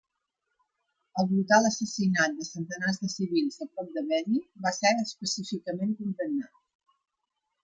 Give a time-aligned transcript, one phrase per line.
[1.23, 6.59] El brutal assassinat de centenars de civils a prop de Beni va ser específicament condemnat.